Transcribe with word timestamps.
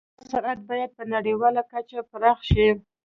دغه 0.19 0.29
صنعت 0.31 0.59
باید 0.69 0.89
په 0.97 1.03
نړیواله 1.13 1.61
کچه 1.71 1.99
پراخ 2.09 2.39
شي 2.49 2.67